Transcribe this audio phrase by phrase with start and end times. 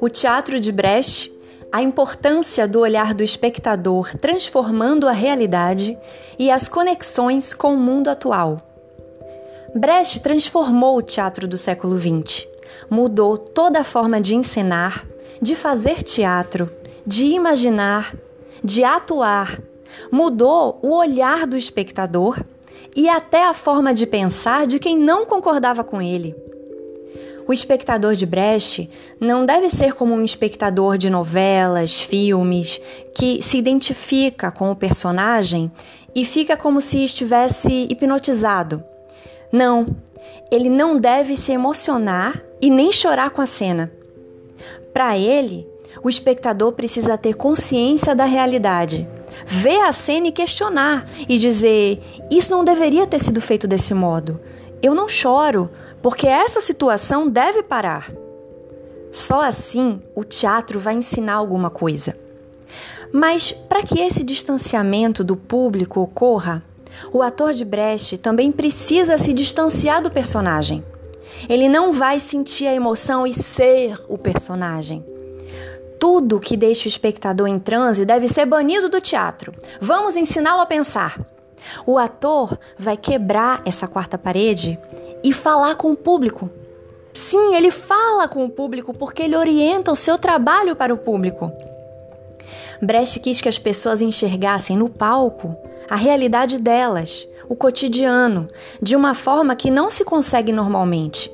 [0.00, 1.32] O teatro de Brecht,
[1.72, 5.98] a importância do olhar do espectador transformando a realidade
[6.38, 8.62] e as conexões com o mundo atual.
[9.74, 12.46] Brecht transformou o teatro do século XX,
[12.88, 15.06] mudou toda a forma de encenar,
[15.42, 16.70] de fazer teatro,
[17.06, 18.14] de imaginar,
[18.62, 19.60] de atuar,
[20.10, 22.38] mudou o olhar do espectador
[22.94, 26.34] e até a forma de pensar de quem não concordava com ele.
[27.46, 32.78] O espectador de Brecht não deve ser como um espectador de novelas, filmes,
[33.14, 35.72] que se identifica com o personagem
[36.14, 38.84] e fica como se estivesse hipnotizado.
[39.50, 39.96] Não,
[40.50, 43.90] ele não deve se emocionar e nem chorar com a cena.
[44.92, 45.66] Para ele,
[46.02, 49.08] o espectador precisa ter consciência da realidade,
[49.46, 54.40] ver a cena e questionar e dizer: Isso não deveria ter sido feito desse modo.
[54.82, 55.70] Eu não choro,
[56.02, 58.10] porque essa situação deve parar.
[59.10, 62.16] Só assim o teatro vai ensinar alguma coisa.
[63.12, 66.62] Mas para que esse distanciamento do público ocorra,
[67.12, 70.84] o ator de Brecht também precisa se distanciar do personagem.
[71.48, 75.04] Ele não vai sentir a emoção e ser o personagem.
[75.98, 79.52] Tudo que deixa o espectador em transe deve ser banido do teatro.
[79.80, 81.20] Vamos ensiná-lo a pensar.
[81.84, 84.78] O ator vai quebrar essa quarta parede
[85.24, 86.48] e falar com o público.
[87.12, 91.52] Sim, ele fala com o público porque ele orienta o seu trabalho para o público.
[92.80, 95.56] Brecht quis que as pessoas enxergassem no palco
[95.90, 98.46] a realidade delas, o cotidiano,
[98.80, 101.32] de uma forma que não se consegue normalmente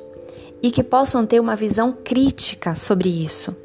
[0.63, 3.55] e que possam ter uma visão crítica sobre isso.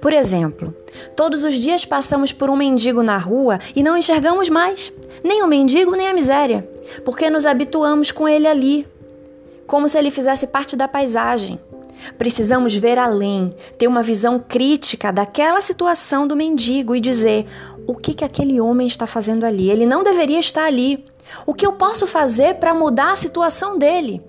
[0.00, 0.74] Por exemplo,
[1.16, 4.92] todos os dias passamos por um mendigo na rua e não enxergamos mais
[5.24, 6.68] nem o mendigo nem a miséria,
[7.04, 8.86] porque nos habituamos com ele ali,
[9.66, 11.60] como se ele fizesse parte da paisagem.
[12.18, 17.46] Precisamos ver além, ter uma visão crítica daquela situação do mendigo e dizer:
[17.86, 19.70] o que, que aquele homem está fazendo ali?
[19.70, 21.04] Ele não deveria estar ali.
[21.46, 24.20] O que eu posso fazer para mudar a situação dele?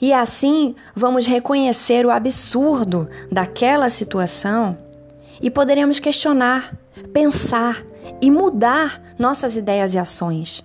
[0.00, 4.78] E assim vamos reconhecer o absurdo daquela situação
[5.40, 6.76] e poderemos questionar,
[7.12, 7.84] pensar
[8.20, 10.64] e mudar nossas ideias e ações.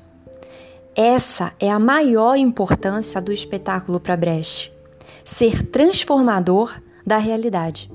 [0.95, 4.71] Essa é a maior importância do espetáculo para Brecht:
[5.25, 7.91] ser transformador da realidade.